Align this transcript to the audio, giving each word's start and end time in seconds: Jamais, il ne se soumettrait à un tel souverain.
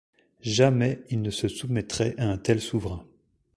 Jamais, 0.49 1.03
il 1.11 1.21
ne 1.21 1.29
se 1.29 1.47
soumettrait 1.47 2.15
à 2.17 2.25
un 2.27 2.39
tel 2.39 2.59
souverain. 2.59 3.05